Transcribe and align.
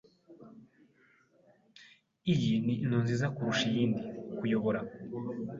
Iyi 2.33 2.53
ni 2.63 2.73
inzu 2.83 2.97
nziza 3.03 3.25
kuruta 3.35 3.63
iyindi. 3.71 4.01
(_kuyobora) 4.37 4.79